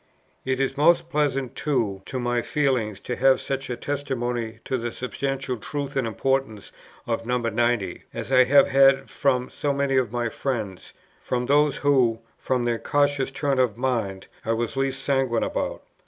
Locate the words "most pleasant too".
0.77-2.01